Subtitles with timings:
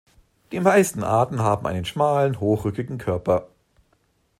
[0.51, 3.49] Die meisten Arten haben einen schmalen, hochrückigen Körper.